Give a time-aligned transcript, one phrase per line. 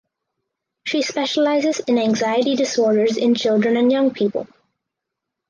[0.83, 4.47] She specialises in anxiety disorders in children and young people.